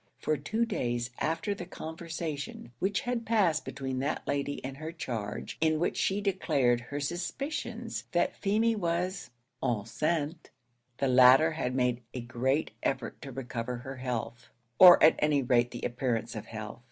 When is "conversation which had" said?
1.67-3.23